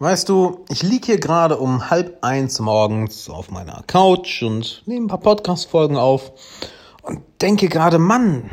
[0.00, 5.06] Weißt du, ich liege hier gerade um halb eins morgens auf meiner Couch und nehme
[5.06, 6.30] ein paar Podcast-Folgen auf
[7.02, 8.48] und denke gerade, Mann,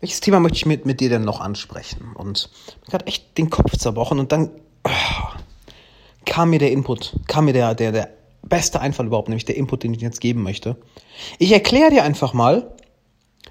[0.00, 2.14] welches Thema möchte ich mit, mit dir denn noch ansprechen?
[2.14, 2.48] Und
[2.80, 4.50] mir gerade echt den Kopf zerbrochen und dann
[4.84, 4.90] oh,
[6.24, 8.08] kam mir der Input, kam mir der, der, der
[8.42, 10.78] beste Einfall überhaupt, nämlich der Input, den ich jetzt geben möchte.
[11.38, 12.74] Ich erkläre dir einfach mal,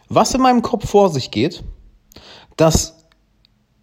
[0.09, 1.63] was in meinem Kopf vor sich geht,
[2.57, 3.05] dass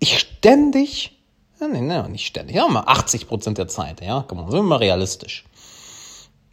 [0.01, 1.22] ich ständig
[1.69, 2.57] nee, nee, nicht ständig.
[2.57, 4.25] Ja, mal 80 Prozent der Zeit, ja.
[4.27, 5.45] Komm sind wir mal realistisch.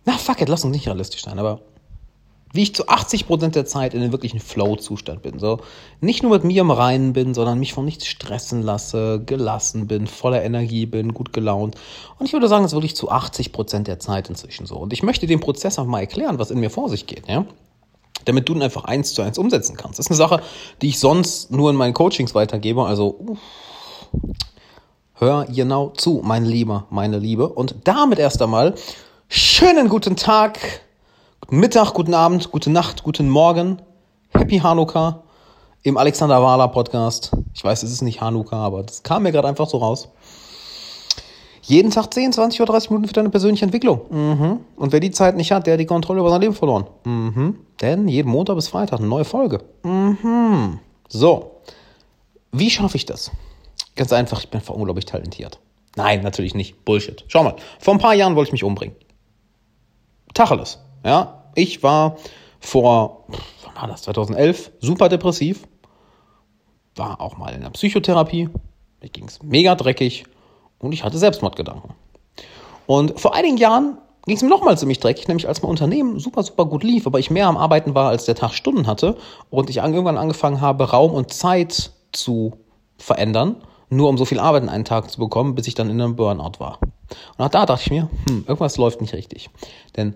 [0.05, 1.61] Na, fuck it, lass uns nicht realistisch sein, aber
[2.51, 5.39] wie ich zu 80 Prozent der Zeit in einem wirklichen Flow-Zustand bin.
[5.39, 5.59] So,
[6.01, 10.07] nicht nur mit mir im Reinen bin, sondern mich von nichts stressen lasse, gelassen bin,
[10.07, 11.75] voller Energie bin, gut gelaunt.
[12.17, 14.77] Und ich würde sagen, es ist wirklich zu 80 Prozent der Zeit inzwischen so.
[14.77, 17.45] Und ich möchte den Prozess auch mal erklären, was in mir vor sich geht, ja
[18.25, 19.97] damit du ihn einfach eins zu eins umsetzen kannst.
[19.97, 20.41] Das ist eine Sache,
[20.81, 22.83] die ich sonst nur in meinen Coachings weitergebe.
[22.83, 23.39] Also uff,
[25.21, 27.49] Hör genau zu, mein Lieber, meine Liebe.
[27.49, 28.75] Und damit erst einmal
[29.27, 30.57] schönen guten Tag,
[31.41, 33.81] guten Mittag, guten Abend, gute Nacht, guten Morgen.
[34.29, 35.23] Happy Hanukkah
[35.83, 37.33] im Alexander Wahler Podcast.
[37.53, 40.07] Ich weiß, es ist nicht Hanukkah, aber das kam mir gerade einfach so raus.
[41.63, 43.99] Jeden Tag 10, 20 oder 30 Minuten für deine persönliche Entwicklung.
[44.09, 44.59] Mhm.
[44.77, 46.87] Und wer die Zeit nicht hat, der hat die Kontrolle über sein Leben verloren.
[47.03, 47.57] Mhm.
[47.81, 49.59] Denn jeden Montag bis Freitag eine neue Folge.
[49.83, 50.79] Mhm.
[51.09, 51.59] So.
[52.53, 53.31] Wie schaffe ich das?
[53.99, 55.59] Ganz einfach, ich bin unglaublich talentiert.
[55.97, 56.85] Nein, natürlich nicht.
[56.85, 57.25] Bullshit.
[57.27, 58.95] Schau mal, vor ein paar Jahren wollte ich mich umbringen.
[60.33, 60.79] Tacheles.
[61.03, 62.15] Ja, ich war
[62.61, 63.25] vor,
[63.65, 65.67] wann war das, 2011, super depressiv.
[66.95, 68.47] War auch mal in der Psychotherapie.
[69.01, 70.23] Mir ging es mega dreckig
[70.77, 71.93] und ich hatte Selbstmordgedanken.
[72.85, 76.43] Und vor einigen Jahren ging es mir nochmal ziemlich dreckig, nämlich als mein Unternehmen super,
[76.43, 79.17] super gut lief, aber ich mehr am Arbeiten war, als der Tag Stunden hatte
[79.49, 82.53] und ich irgendwann angefangen habe, Raum und Zeit zu
[82.97, 83.57] verändern
[83.89, 86.15] nur um so viel Arbeit in einen Tag zu bekommen, bis ich dann in einem
[86.15, 86.79] Burnout war.
[87.37, 89.49] Und auch da dachte ich mir, hm, irgendwas läuft nicht richtig.
[89.95, 90.15] Denn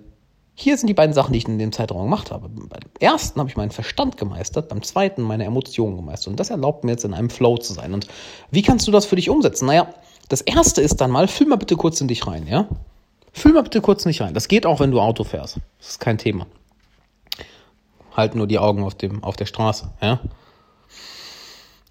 [0.55, 2.47] hier sind die beiden Sachen, die ich in dem Zeitraum gemacht habe.
[2.49, 6.31] Beim ersten habe ich meinen Verstand gemeistert, beim zweiten meine Emotionen gemeistert.
[6.31, 7.93] Und das erlaubt mir jetzt in einem Flow zu sein.
[7.93, 8.07] Und
[8.51, 9.65] wie kannst du das für dich umsetzen?
[9.65, 9.87] Naja,
[10.29, 12.67] das erste ist dann mal, fühl mal bitte kurz in dich rein, ja?
[13.31, 14.35] Fühl mal bitte kurz in dich rein.
[14.35, 15.57] Das geht auch, wenn du Auto fährst.
[15.79, 16.45] Das ist kein Thema.
[18.15, 20.19] Halt nur die Augen auf, dem, auf der Straße, ja?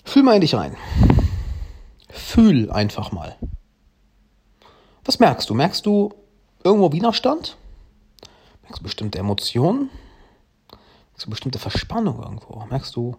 [0.04, 0.76] Fühl mal in dich rein.
[2.12, 3.36] Fühl einfach mal.
[5.04, 5.54] Was merkst du?
[5.54, 6.12] Merkst du
[6.62, 7.56] irgendwo Widerstand?
[8.62, 9.88] Merkst du bestimmte Emotionen?
[11.10, 12.64] Merkst du bestimmte Verspannung irgendwo?
[12.68, 13.16] Merkst du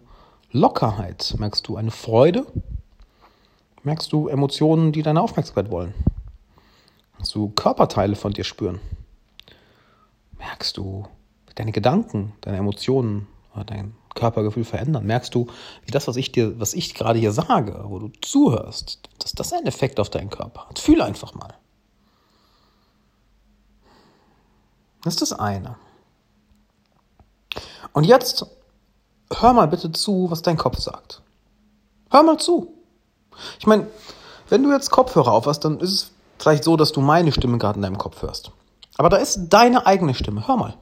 [0.52, 1.34] Lockerheit?
[1.38, 2.46] Merkst du eine Freude?
[3.82, 5.92] Merkst du Emotionen, die deine Aufmerksamkeit wollen?
[7.16, 8.80] Kannst du Körperteile von dir spüren?
[10.38, 11.06] Merkst du
[11.56, 13.26] deine Gedanken, deine Emotionen,
[13.66, 15.04] dein Körpergefühl verändern?
[15.04, 15.48] Merkst du,
[15.84, 19.52] wie das, was ich dir, was ich gerade hier sage, wo du zuhörst, dass das
[19.52, 20.78] einen Effekt auf deinen Körper hat?
[20.78, 21.54] Fühle einfach mal.
[25.02, 25.76] Das ist das eine.
[27.92, 28.46] Und jetzt
[29.32, 31.22] hör mal bitte zu, was dein Kopf sagt.
[32.10, 32.72] Hör mal zu.
[33.58, 33.88] Ich meine,
[34.48, 37.58] wenn du jetzt Kopfhörer auf hast, dann ist es vielleicht so, dass du meine Stimme
[37.58, 38.52] gerade in deinem Kopf hörst.
[38.96, 40.46] Aber da ist deine eigene Stimme.
[40.46, 40.74] Hör mal.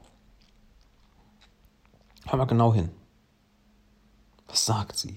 [2.27, 2.91] Hör mal genau hin.
[4.53, 5.17] Was sagt sie?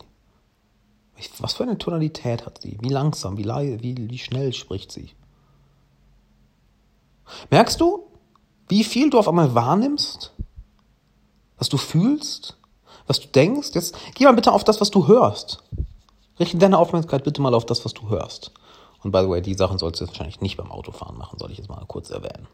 [1.39, 2.77] Was für eine Tonalität hat sie?
[2.79, 5.11] Wie langsam, wie leise, wie, wie schnell spricht sie?
[7.51, 8.07] Merkst du,
[8.69, 10.31] wie viel du auf einmal wahrnimmst?
[11.57, 12.55] Was du fühlst?
[13.07, 13.71] Was du denkst?
[13.73, 15.61] Jetzt geh mal bitte auf das, was du hörst.
[16.39, 18.51] Richte deine Aufmerksamkeit bitte mal auf das, was du hörst.
[19.03, 21.51] Und by the way, die Sachen sollst du jetzt wahrscheinlich nicht beim Autofahren machen, soll
[21.51, 22.47] ich jetzt mal kurz erwähnen.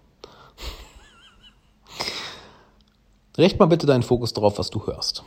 [3.38, 5.24] Richte mal bitte deinen Fokus darauf, was du hörst.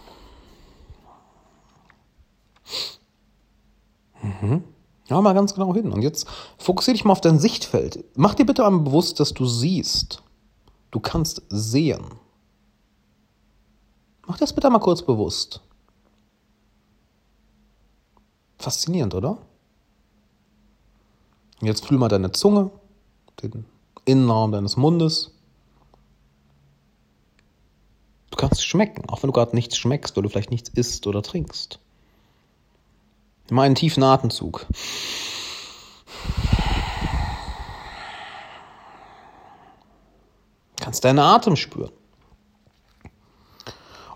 [4.44, 4.64] Mhm.
[5.08, 5.92] Ja, mal ganz genau hin.
[5.92, 6.26] Und jetzt
[6.58, 8.04] fokussiere dich mal auf dein Sichtfeld.
[8.16, 10.22] Mach dir bitte einmal bewusst, dass du siehst.
[10.90, 12.04] Du kannst sehen.
[14.26, 15.60] Mach das bitte mal kurz bewusst.
[18.58, 19.38] Faszinierend, oder?
[21.60, 22.70] Jetzt fühl mal deine Zunge,
[23.42, 23.66] den
[24.06, 25.32] Innenraum deines Mundes.
[28.30, 31.22] Du kannst schmecken, auch wenn du gerade nichts schmeckst oder du vielleicht nichts isst oder
[31.22, 31.78] trinkst.
[33.48, 34.66] Nimm einen tiefen Atemzug.
[40.80, 41.92] Kannst deinen Atem spüren.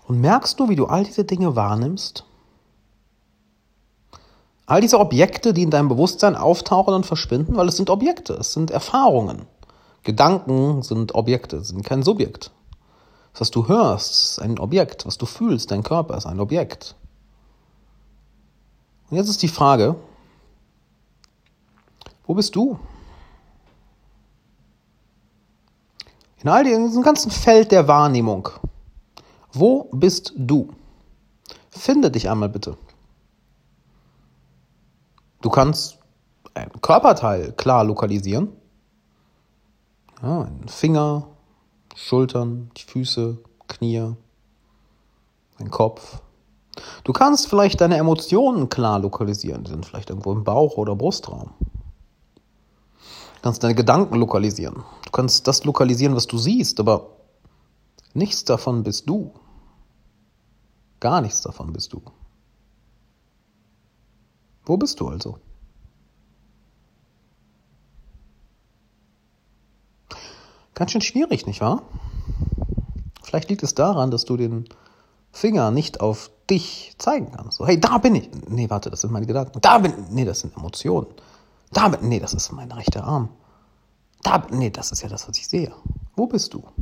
[0.07, 2.25] Und merkst du, wie du all diese Dinge wahrnimmst?
[4.65, 8.53] All diese Objekte, die in deinem Bewusstsein auftauchen und verschwinden, weil es sind Objekte, es
[8.53, 9.47] sind Erfahrungen.
[10.03, 12.51] Gedanken sind Objekte, sind kein Subjekt.
[13.37, 15.05] Was du hörst, ist ein Objekt.
[15.05, 16.95] Was du fühlst, dein Körper ist ein Objekt.
[19.09, 19.95] Und jetzt ist die Frage,
[22.25, 22.79] wo bist du?
[26.41, 28.49] In all diesem ganzen Feld der Wahrnehmung.
[29.51, 30.69] Wo bist du?
[31.69, 32.77] Finde dich einmal bitte.
[35.41, 35.97] Du kannst
[36.53, 38.49] einen Körperteil klar lokalisieren.
[40.21, 41.27] Ja, einen Finger,
[41.95, 44.13] Schultern, die Füße, Knie,
[45.59, 46.21] den Kopf,
[47.03, 49.63] Du kannst vielleicht deine Emotionen klar lokalisieren.
[49.63, 51.51] Die sind vielleicht irgendwo im Bauch oder Brustraum.
[53.35, 54.83] Du kannst deine Gedanken lokalisieren.
[55.05, 57.09] Du kannst das lokalisieren, was du siehst, aber
[58.13, 59.33] nichts davon bist du.
[60.99, 62.01] Gar nichts davon bist du.
[64.65, 65.39] Wo bist du also?
[70.75, 71.81] Ganz schön schwierig, nicht wahr?
[73.23, 74.67] Vielleicht liegt es daran, dass du den
[75.31, 77.57] Finger nicht auf dich zeigen kannst.
[77.57, 78.29] So, hey, da bin ich.
[78.47, 79.59] Nee, warte, das sind meine Gedanken.
[79.61, 81.07] Da bin Nee, das sind Emotionen.
[81.71, 83.29] Da bin Nee, das ist mein rechter Arm.
[84.23, 85.71] Da Nee, das ist ja das, was ich sehe.
[86.15, 86.59] Wo bist du?
[86.59, 86.73] Und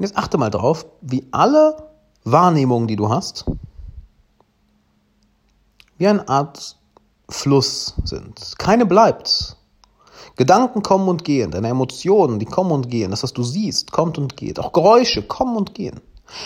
[0.00, 1.90] jetzt achte mal drauf, wie alle
[2.24, 3.44] Wahrnehmungen, die du hast,
[5.98, 6.76] wie eine Art
[7.28, 8.58] Fluss sind.
[8.58, 9.56] Keine bleibt.
[10.36, 14.16] Gedanken kommen und gehen, deine Emotionen, die kommen und gehen, das, was du siehst, kommt
[14.16, 14.58] und geht.
[14.58, 16.00] Auch Geräusche kommen und gehen.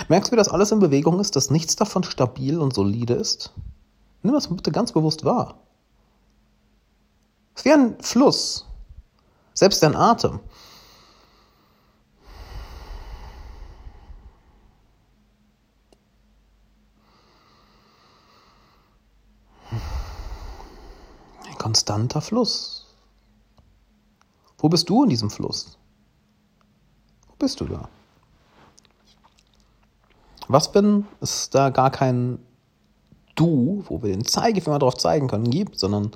[0.09, 3.53] Merkst du, wie das alles in Bewegung ist, dass nichts davon stabil und solide ist?
[4.23, 5.59] Nimm das bitte ganz bewusst wahr.
[7.55, 8.67] Es ist wie ein Fluss.
[9.53, 10.41] Selbst dein Atem.
[21.47, 22.87] Ein konstanter Fluss.
[24.59, 25.79] Wo bist du in diesem Fluss?
[27.29, 27.89] Wo bist du da?
[30.49, 32.39] Was bin, ist da gar kein
[33.35, 36.13] Du, wo wir den Zeigefinger drauf zeigen können, gibt, sondern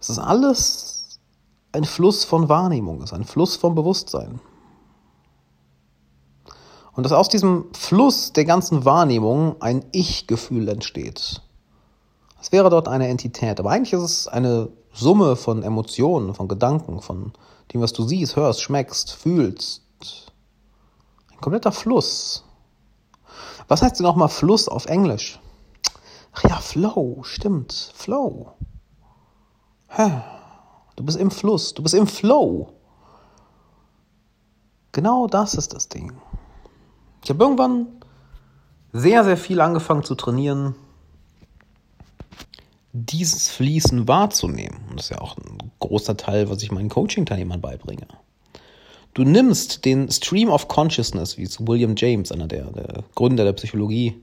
[0.00, 1.18] es ist alles
[1.72, 4.40] ein Fluss von Wahrnehmung, es ist ein Fluss von Bewusstsein.
[6.92, 11.42] Und dass aus diesem Fluss der ganzen Wahrnehmung ein Ich-Gefühl entsteht.
[12.40, 17.02] Es wäre dort eine Entität, aber eigentlich ist es eine Summe von Emotionen, von Gedanken,
[17.02, 17.32] von
[17.72, 19.82] dem, was du siehst, hörst, schmeckst, fühlst.
[21.32, 22.45] Ein kompletter Fluss.
[23.68, 25.40] Was heißt denn nochmal Fluss auf Englisch?
[26.32, 27.92] Ach ja, Flow, stimmt.
[27.94, 28.52] Flow.
[29.88, 30.22] Hä?
[30.96, 32.72] Du bist im Fluss, du bist im Flow.
[34.92, 36.12] Genau das ist das Ding.
[37.22, 37.86] Ich habe irgendwann
[38.92, 40.74] sehr, sehr viel angefangen zu trainieren,
[42.92, 44.80] dieses Fließen wahrzunehmen.
[44.94, 48.06] Das ist ja auch ein großer Teil, was ich meinen Coaching-Teilnehmern beibringe.
[49.16, 53.54] Du nimmst den Stream of Consciousness, wie es William James, einer der, der Gründer der
[53.54, 54.20] Psychologie,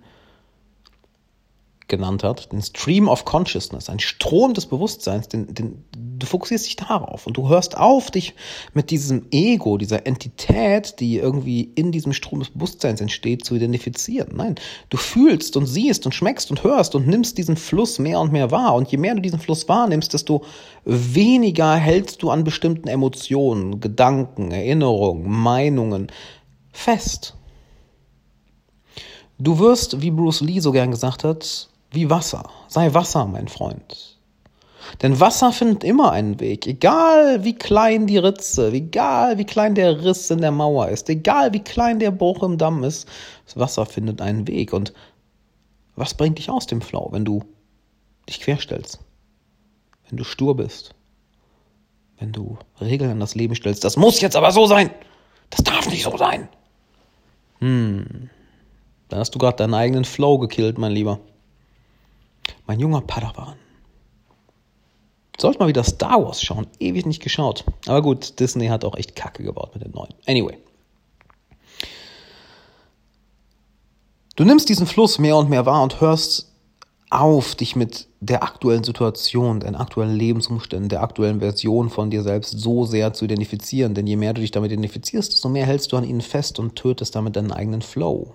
[1.87, 5.83] genannt hat, den Stream of Consciousness, ein Strom des Bewusstseins, den, den,
[6.23, 8.33] du fokussierst dich darauf und du hörst auf, dich
[8.73, 14.37] mit diesem Ego, dieser Entität, die irgendwie in diesem Strom des Bewusstseins entsteht, zu identifizieren.
[14.37, 14.55] Nein,
[14.89, 18.51] du fühlst und siehst und schmeckst und hörst und nimmst diesen Fluss mehr und mehr
[18.51, 18.73] wahr.
[18.75, 20.45] Und je mehr du diesen Fluss wahrnimmst, desto
[20.85, 26.07] weniger hältst du an bestimmten Emotionen, Gedanken, Erinnerungen, Meinungen
[26.71, 27.35] fest.
[29.39, 32.49] Du wirst, wie Bruce Lee so gern gesagt hat, wie Wasser.
[32.69, 34.12] Sei Wasser, mein Freund.
[35.01, 40.03] Denn Wasser findet immer einen Weg, egal wie klein die Ritze, egal wie klein der
[40.03, 43.07] Riss in der Mauer ist, egal wie klein der Bruch im Damm ist,
[43.45, 44.73] das Wasser findet einen Weg.
[44.73, 44.93] Und
[45.95, 47.43] was bringt dich aus dem Flow, wenn du
[48.27, 48.99] dich querstellst?
[50.09, 50.93] Wenn du stur bist?
[52.19, 53.83] Wenn du Regeln an das Leben stellst?
[53.83, 54.89] Das muss jetzt aber so sein!
[55.49, 56.47] Das darf nicht so sein!
[57.59, 58.29] Hm.
[59.09, 61.19] Dann hast du gerade deinen eigenen Flow gekillt, mein Lieber.
[62.65, 63.55] Mein junger Padawan.
[65.43, 66.67] Sollte mal wieder Star Wars schauen.
[66.79, 67.65] Ewig nicht geschaut.
[67.85, 70.13] Aber gut, Disney hat auch echt Kacke gebaut mit den neuen.
[70.25, 70.57] Anyway.
[74.37, 76.49] Du nimmst diesen Fluss mehr und mehr wahr und hörst
[77.09, 82.57] auf, dich mit der aktuellen Situation, den aktuellen Lebensumständen, der aktuellen Version von dir selbst
[82.57, 83.95] so sehr zu identifizieren.
[83.95, 86.77] Denn je mehr du dich damit identifizierst, desto mehr hältst du an ihnen fest und
[86.77, 88.31] tötest damit deinen eigenen Flow.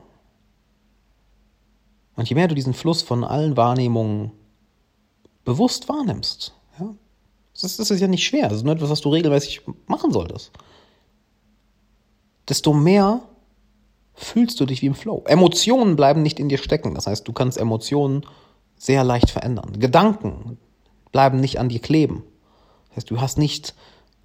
[2.16, 4.32] Und je mehr du diesen Fluss von allen Wahrnehmungen
[5.46, 6.94] bewusst wahrnimmst, ja,
[7.54, 10.12] das ist, das ist ja nicht schwer, das ist nur etwas, was du regelmäßig machen
[10.12, 10.52] solltest,
[12.48, 13.20] desto mehr
[14.14, 15.22] fühlst du dich wie im Flow.
[15.26, 18.24] Emotionen bleiben nicht in dir stecken, das heißt, du kannst Emotionen
[18.76, 19.78] sehr leicht verändern.
[19.78, 20.58] Gedanken
[21.12, 22.22] bleiben nicht an dir kleben.
[22.88, 23.74] Das heißt, du hast nicht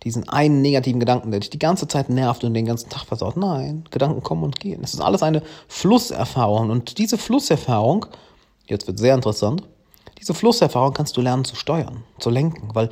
[0.04, 3.38] diesen einen negativen Gedanken, der dich die ganze Zeit nervt und den ganzen Tag versaut.
[3.38, 4.84] Nein, Gedanken kommen und gehen.
[4.84, 6.70] Es ist alles eine Flusserfahrung.
[6.70, 8.06] Und diese Flusserfahrung,
[8.68, 9.64] jetzt wird sehr interessant,
[10.24, 12.90] diese Flusserfahrung kannst du lernen zu steuern, zu lenken, weil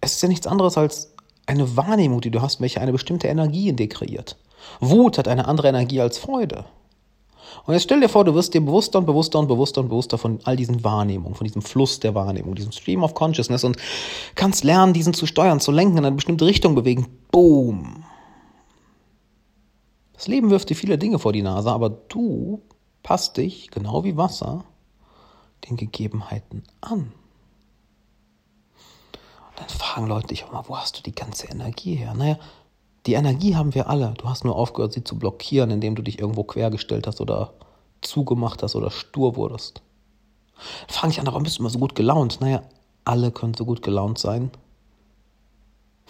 [0.00, 1.12] es ist ja nichts anderes als
[1.44, 4.38] eine Wahrnehmung, die du hast, welche eine bestimmte Energie in dir kreiert.
[4.80, 6.64] Wut hat eine andere Energie als Freude.
[7.66, 10.16] Und jetzt stell dir vor, du wirst dir bewusster und bewusster und bewusster und bewusster
[10.16, 13.76] von all diesen Wahrnehmungen, von diesem Fluss der Wahrnehmung, diesem Stream of Consciousness und
[14.36, 17.06] kannst lernen, diesen zu steuern, zu lenken, in eine bestimmte Richtung bewegen.
[17.30, 18.04] Boom.
[20.14, 22.62] Das Leben wirft dir viele Dinge vor die Nase, aber du
[23.02, 24.64] passt dich, genau wie Wasser,
[25.68, 27.12] den Gegebenheiten an.
[29.48, 32.14] Und dann fragen Leute dich auch mal, wo hast du die ganze Energie her?
[32.14, 32.38] Naja,
[33.06, 34.14] die Energie haben wir alle.
[34.18, 37.54] Du hast nur aufgehört, sie zu blockieren, indem du dich irgendwo quergestellt hast oder
[38.00, 39.82] zugemacht hast oder stur wurdest.
[40.86, 42.40] Dann frage ich an, warum bist du immer so gut gelaunt?
[42.40, 42.62] Naja,
[43.04, 44.50] alle können so gut gelaunt sein,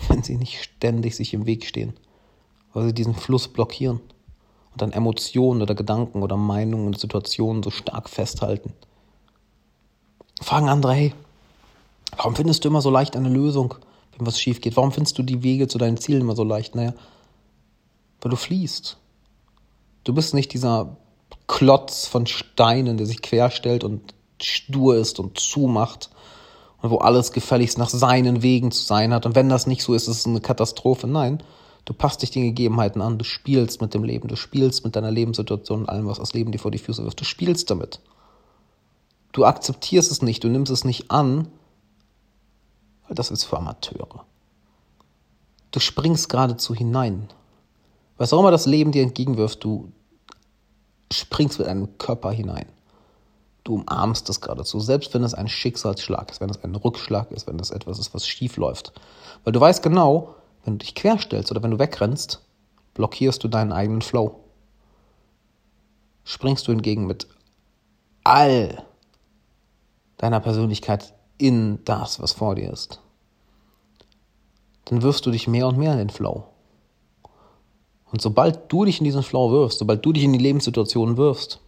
[0.09, 1.95] wenn sie nicht ständig sich im Weg stehen,
[2.73, 4.01] weil sie diesen Fluss blockieren
[4.73, 8.73] und an Emotionen oder Gedanken oder Meinungen und Situationen so stark festhalten.
[10.41, 11.15] Fragen andere, hey,
[12.17, 13.75] warum findest du immer so leicht eine Lösung?
[14.19, 14.77] wenn was schief geht?
[14.77, 16.75] Warum findest du die Wege zu deinen Zielen immer so leicht?
[16.75, 16.93] Naja,
[18.21, 18.97] weil du fließt.
[20.05, 20.97] Du bist nicht dieser
[21.47, 26.11] Klotz von Steinen, der sich querstellt und stur ist und zumacht
[26.83, 29.27] und wo alles gefälligst nach seinen Wegen zu sein hat.
[29.27, 31.07] Und wenn das nicht so ist, ist es eine Katastrophe.
[31.07, 31.43] Nein,
[31.85, 35.11] du passt dich den Gegebenheiten an, du spielst mit dem Leben, du spielst mit deiner
[35.11, 37.21] Lebenssituation und allem, was das Leben dir vor die Füße wirft.
[37.21, 38.01] Du spielst damit.
[39.33, 41.49] Du akzeptierst es nicht, du nimmst es nicht an,
[43.07, 44.25] weil das ist für Amateure.
[45.71, 47.29] Du springst geradezu hinein.
[48.17, 49.93] Was auch immer das Leben dir entgegenwirft, du
[51.13, 52.67] springst mit deinem Körper hinein.
[53.65, 57.47] Du umarmst das geradezu, selbst wenn es ein Schicksalsschlag ist, wenn es ein Rückschlag ist,
[57.47, 58.93] wenn es etwas ist, was schief läuft.
[59.45, 62.41] Weil du weißt genau, wenn du dich querstellst oder wenn du wegrennst,
[62.95, 64.41] blockierst du deinen eigenen Flow.
[66.25, 67.27] Springst du hingegen mit
[68.25, 68.85] all
[70.19, 73.01] deiner Persönlichkeit in das, was vor dir ist,
[74.85, 76.45] dann wirfst du dich mehr und mehr in den Flow.
[78.11, 81.61] Und sobald du dich in diesen Flow wirfst, sobald du dich in die Lebenssituation wirfst,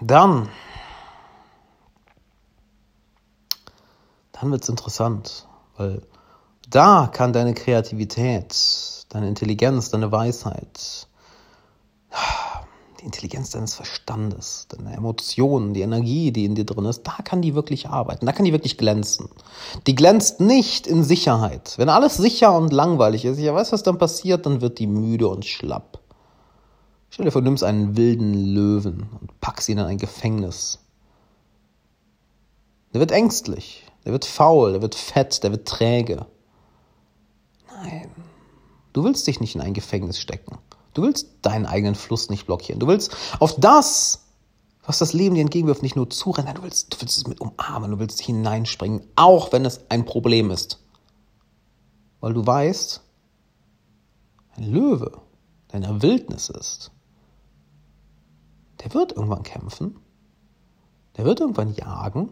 [0.00, 0.48] dann,
[4.32, 6.02] dann wird es interessant, weil
[6.68, 11.06] da kann deine Kreativität, deine Intelligenz, deine Weisheit,
[13.02, 17.42] die Intelligenz deines Verstandes, deine Emotionen, die Energie, die in dir drin ist, da kann
[17.42, 19.28] die wirklich arbeiten, da kann die wirklich glänzen.
[19.86, 21.74] Die glänzt nicht in Sicherheit.
[21.78, 25.26] Wenn alles sicher und langweilig ist, ja, weißt was dann passiert, dann wird die müde
[25.26, 25.98] und schlapp.
[27.10, 30.78] Stell dir vor, du nimmst einen wilden Löwen und packst ihn in ein Gefängnis.
[32.94, 36.26] Der wird ängstlich, der wird faul, der wird fett, der wird träge.
[37.68, 38.10] Nein,
[38.92, 40.58] du willst dich nicht in ein Gefängnis stecken.
[40.94, 42.80] Du willst deinen eigenen Fluss nicht blockieren.
[42.80, 44.26] Du willst auf das,
[44.84, 47.92] was das Leben dir entgegenwirft, nicht nur zurennen, du willst, du willst es mit umarmen,
[47.92, 50.80] du willst hineinspringen, auch wenn es ein Problem ist.
[52.20, 53.00] Weil du weißt,
[54.56, 55.20] ein Löwe,
[55.70, 56.90] der in der Wildnis ist,
[58.82, 59.96] der wird irgendwann kämpfen,
[61.16, 62.30] der wird irgendwann jagen,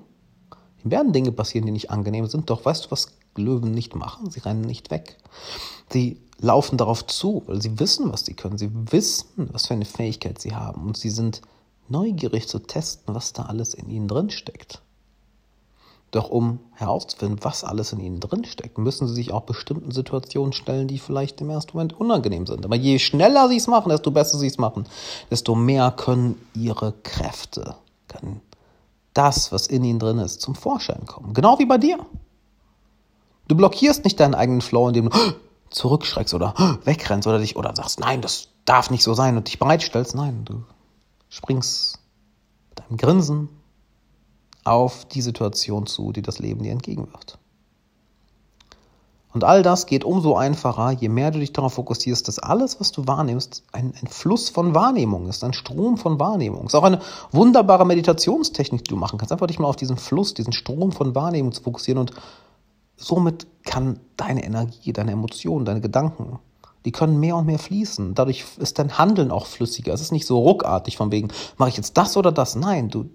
[0.85, 4.31] ihm werden Dinge passieren, die nicht angenehm sind, doch weißt du, was Löwen nicht machen?
[4.31, 5.17] Sie rennen nicht weg.
[5.91, 8.59] Sie laufen darauf zu, weil sie wissen, was sie können.
[8.59, 10.87] Sie wissen, was für eine Fähigkeit sie haben.
[10.87, 11.43] Und sie sind
[11.89, 14.81] neugierig zu testen, was da alles in ihnen drin steckt.
[16.13, 20.53] Doch um herauszufinden, was alles in ihnen drin steckt, müssen sie sich auch bestimmten Situationen
[20.53, 22.65] stellen, die vielleicht im ersten Moment unangenehm sind.
[22.65, 24.87] Aber je schneller sie es machen, desto besser sie es machen,
[25.31, 27.77] desto mehr können ihre Kräfte,
[28.09, 28.41] können
[29.15, 31.35] das, was in ihnen drin ist, zum Vorschein kommen.
[31.35, 31.99] Genau wie bei dir.
[33.49, 35.19] Du blockierst nicht deinen eigenen Flow, indem du
[35.71, 39.59] zurückschreckst oder wegrennst oder dich oder sagst, nein, das darf nicht so sein und dich
[39.59, 40.15] bereitstellst.
[40.15, 40.65] Nein, du
[41.29, 41.99] springst
[42.71, 43.49] mit deinem Grinsen
[44.65, 47.39] auf die Situation zu, die das Leben dir entgegenwirft.
[49.33, 52.91] Und all das geht umso einfacher, je mehr du dich darauf fokussierst, dass alles, was
[52.91, 56.67] du wahrnimmst, ein, ein Fluss von Wahrnehmung ist, ein Strom von Wahrnehmung.
[56.67, 57.01] Es ist auch eine
[57.31, 59.31] wunderbare Meditationstechnik, die du machen kannst.
[59.31, 62.13] Einfach dich mal auf diesen Fluss, diesen Strom von Wahrnehmung zu fokussieren und
[63.01, 66.39] somit kann deine Energie, deine Emotionen, deine Gedanken,
[66.85, 68.15] die können mehr und mehr fließen.
[68.15, 69.93] Dadurch ist dein Handeln auch flüssiger.
[69.93, 72.57] Es ist nicht so ruckartig von wegen, mache ich jetzt das oder das?
[72.57, 73.11] Nein, du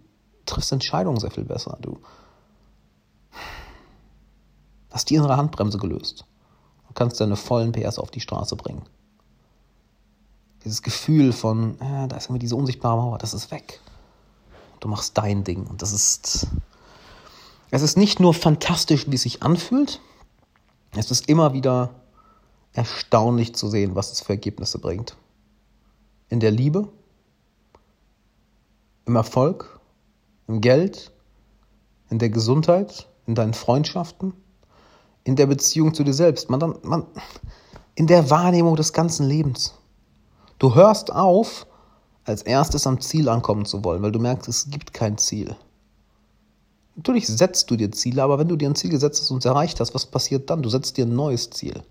[0.46, 1.78] triffst Entscheidungen sehr viel besser.
[1.82, 2.00] Du
[4.92, 6.26] hast die innere Handbremse gelöst
[6.88, 8.84] und kannst deine vollen PS auf die Straße bringen.
[10.64, 13.82] Dieses Gefühl von, äh, da ist immer diese unsichtbare Mauer, das ist weg.
[14.80, 16.48] du machst dein Ding und das ist
[17.72, 20.00] es ist nicht nur fantastisch, wie es sich anfühlt,
[20.96, 21.92] es ist immer wieder
[22.74, 25.16] erstaunlich zu sehen, was es für Ergebnisse bringt.
[26.30, 26.88] In der Liebe,
[29.06, 29.80] im Erfolg,
[30.48, 31.12] im Geld,
[32.10, 34.34] in der Gesundheit, in deinen Freundschaften,
[35.24, 37.06] in der Beziehung zu dir selbst, man, man,
[37.96, 39.74] in der Wahrnehmung des ganzen Lebens.
[40.60, 41.66] Du hörst auf,
[42.26, 45.56] als erstes am Ziel ankommen zu wollen, weil du merkst, es gibt kein Ziel.
[46.96, 49.46] Natürlich setzt du dir Ziele, aber wenn du dir ein Ziel gesetzt hast und es
[49.46, 50.64] erreicht hast, was passiert dann?
[50.64, 51.84] Du setzt dir ein neues Ziel.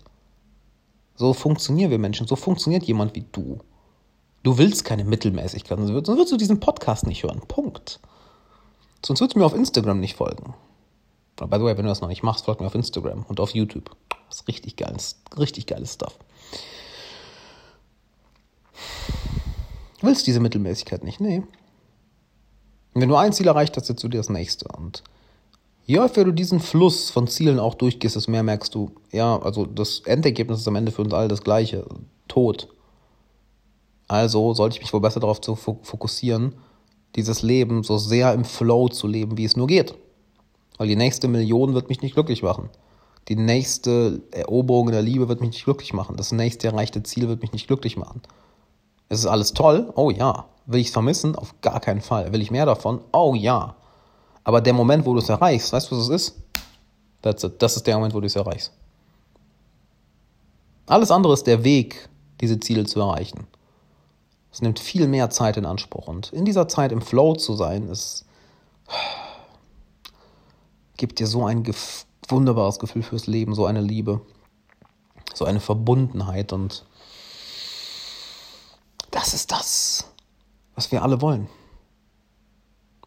[1.15, 3.59] So funktionieren wir Menschen, so funktioniert jemand wie du.
[4.43, 7.41] Du willst keine Mittelmäßigkeit, sonst würdest du diesen Podcast nicht hören.
[7.47, 7.99] Punkt.
[9.05, 10.55] Sonst würdest du mir auf Instagram nicht folgen.
[11.35, 13.51] By the way, wenn du das noch nicht machst, folg mir auf Instagram und auf
[13.51, 13.95] YouTube.
[14.27, 16.17] Das ist richtig geiles, richtig geiles Stuff.
[19.99, 21.43] Du willst diese Mittelmäßigkeit nicht, nee.
[22.95, 24.69] Und wenn du ein Ziel erreicht hast, setzt du dir das nächste.
[24.69, 25.03] Und
[25.85, 29.65] je öfter du diesen Fluss von Zielen auch durchgehst, desto mehr merkst du, ja, also
[29.65, 31.85] das Endergebnis ist am Ende für uns alle das gleiche.
[32.29, 32.69] Tod.
[34.07, 36.55] Also sollte ich mich wohl besser darauf zu fokussieren,
[37.17, 39.93] dieses Leben so sehr im Flow zu leben, wie es nur geht.
[40.77, 42.69] Weil die nächste Million wird mich nicht glücklich machen.
[43.27, 46.15] Die nächste Eroberung in der Liebe wird mich nicht glücklich machen.
[46.15, 48.21] Das nächste erreichte Ziel wird mich nicht glücklich machen.
[49.09, 49.91] Es ist alles toll?
[49.95, 50.45] Oh ja.
[50.65, 51.35] Will ich es vermissen?
[51.35, 52.31] Auf gar keinen Fall.
[52.33, 53.01] Will ich mehr davon?
[53.11, 53.75] Oh ja.
[54.43, 56.35] Aber der Moment, wo du es erreichst, weißt du, was es ist?
[57.21, 57.61] That's it.
[57.61, 58.71] Das ist der Moment, wo du es erreichst.
[60.87, 62.09] Alles andere ist der Weg,
[62.41, 63.47] diese Ziele zu erreichen.
[64.51, 66.07] Es nimmt viel mehr Zeit in Anspruch.
[66.07, 68.25] Und in dieser Zeit im Flow zu sein, ist,
[70.97, 74.21] gibt dir so ein gef wunderbares Gefühl fürs Leben, so eine Liebe,
[75.33, 76.53] so eine Verbundenheit.
[76.53, 76.85] Und
[79.11, 80.05] das ist das,
[80.75, 81.47] was wir alle wollen.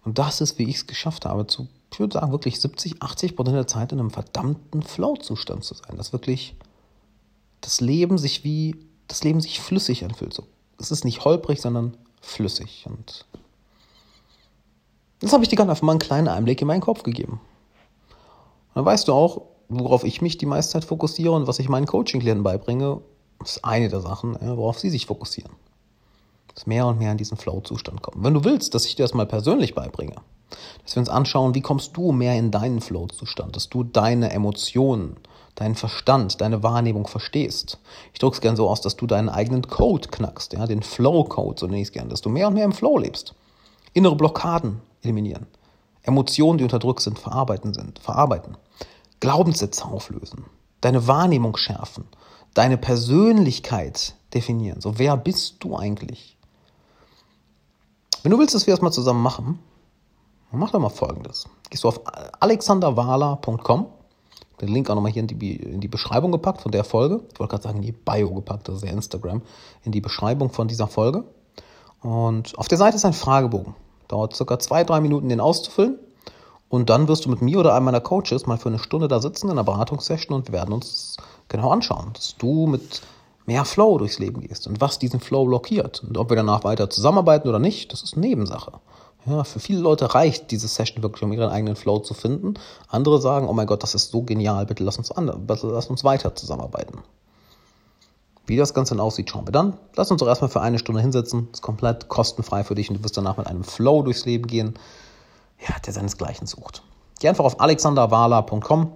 [0.05, 3.37] Und das ist, wie ich es geschafft habe, zu, ich würde sagen, wirklich 70, 80
[3.37, 5.97] Prozent der Zeit in einem verdammten Flow-Zustand zu sein.
[5.97, 6.57] Dass wirklich
[7.61, 10.33] das Leben sich wie, das Leben sich flüssig anfühlt.
[10.33, 10.45] So,
[10.79, 12.87] es ist nicht holprig, sondern flüssig.
[12.89, 13.27] Und
[15.21, 17.41] das habe ich dir gerade einfach mal einen kleinen Einblick in meinen Kopf gegeben.
[18.69, 21.69] Und dann weißt du auch, worauf ich mich die meiste Zeit fokussiere und was ich
[21.69, 23.03] meinen Coaching-Klienten beibringe,
[23.45, 25.53] ist eine der Sachen, worauf sie sich fokussieren
[26.59, 28.25] dass mehr und mehr in diesen Flow-Zustand kommen.
[28.25, 30.17] Wenn du willst, dass ich dir das mal persönlich beibringe,
[30.83, 35.19] dass wir uns anschauen, wie kommst du mehr in deinen Flow-Zustand, dass du deine Emotionen,
[35.55, 37.79] deinen Verstand, deine Wahrnehmung verstehst.
[38.13, 41.61] Ich drücke es gerne so aus, dass du deinen eigenen Code knackst, ja, den Flow-Code,
[41.61, 43.37] so nenne ich es gerne, dass du mehr und mehr im Flow lebst.
[43.93, 45.47] Innere Blockaden eliminieren.
[46.03, 48.57] Emotionen, die unterdrückt sind, verarbeiten sind, verarbeiten.
[49.21, 50.47] Glaubenssätze auflösen.
[50.81, 52.09] Deine Wahrnehmung schärfen.
[52.55, 54.81] Deine Persönlichkeit definieren.
[54.81, 56.38] So, wer bist du eigentlich?
[58.29, 59.59] Wenn du willst, dass wir das mal zusammen machen,
[60.51, 61.49] dann mach doch mal folgendes.
[61.71, 62.03] Gehst du auf
[62.41, 63.87] alexanderwala.com,
[64.61, 67.23] den Link auch nochmal hier in die, in die Beschreibung gepackt von der Folge.
[67.33, 69.41] Ich wollte gerade sagen, in die Bio gepackt, das ist ja Instagram,
[69.83, 71.25] in die Beschreibung von dieser Folge.
[72.03, 73.75] Und auf der Seite ist ein Fragebogen.
[74.09, 75.99] Dauert circa zwei, drei Minuten, den auszufüllen.
[76.69, 79.23] Und dann wirst du mit mir oder einem meiner Coaches mal für eine Stunde da
[79.23, 81.17] sitzen in einer Beratungssession und wir werden uns
[81.49, 83.01] genau anschauen, dass du mit
[83.49, 86.05] mehr Flow durchs Leben gehst und was diesen Flow blockiert.
[86.05, 88.73] Und ob wir danach weiter zusammenarbeiten oder nicht, das ist Nebensache.
[89.25, 92.55] Ja, für viele Leute reicht diese Session wirklich, um ihren eigenen Flow zu finden.
[92.89, 96.05] Andere sagen, oh mein Gott, das ist so genial, bitte lass uns, bitte lass uns
[96.05, 96.99] weiter zusammenarbeiten.
[98.47, 99.79] Wie das Ganze dann aussieht, schauen wir dann.
[99.97, 101.49] Lass uns doch erstmal für eine Stunde hinsetzen.
[101.51, 104.75] Ist komplett kostenfrei für dich und du wirst danach mit einem Flow durchs Leben gehen,
[105.67, 106.83] ja, der seinesgleichen sucht.
[107.19, 108.93] Geh einfach auf alexanderwala.com.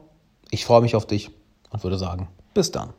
[0.50, 1.30] Ich freue mich auf dich
[1.70, 2.90] und würde sagen, bis dann.